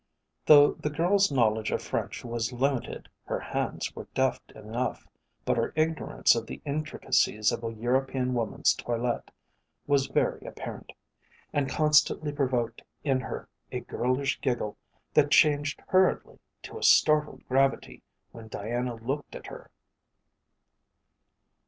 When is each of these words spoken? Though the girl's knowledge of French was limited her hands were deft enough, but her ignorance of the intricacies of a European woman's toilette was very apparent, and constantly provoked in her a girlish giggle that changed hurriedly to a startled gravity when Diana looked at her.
Though 0.47 0.71
the 0.71 0.89
girl's 0.89 1.31
knowledge 1.31 1.69
of 1.69 1.79
French 1.79 2.25
was 2.25 2.51
limited 2.51 3.07
her 3.27 3.39
hands 3.39 3.95
were 3.95 4.07
deft 4.15 4.51
enough, 4.53 5.05
but 5.45 5.57
her 5.57 5.73
ignorance 5.75 6.33
of 6.33 6.47
the 6.47 6.59
intricacies 6.65 7.51
of 7.51 7.63
a 7.63 7.71
European 7.71 8.33
woman's 8.33 8.73
toilette 8.73 9.29
was 9.85 10.07
very 10.07 10.43
apparent, 10.43 10.91
and 11.53 11.69
constantly 11.69 12.31
provoked 12.31 12.81
in 13.03 13.19
her 13.19 13.47
a 13.71 13.81
girlish 13.81 14.41
giggle 14.41 14.75
that 15.13 15.29
changed 15.29 15.79
hurriedly 15.89 16.39
to 16.63 16.79
a 16.79 16.81
startled 16.83 17.47
gravity 17.47 18.01
when 18.31 18.47
Diana 18.47 18.95
looked 18.95 19.35
at 19.35 19.45
her. 19.45 19.69